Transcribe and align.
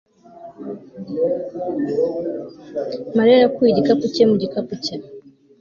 Mariya 3.17 3.37
yakuye 3.43 3.69
igikapu 3.71 4.05
cye 4.13 4.23
mu 4.31 4.35
gikapu 4.43 4.73
cye 4.83 4.95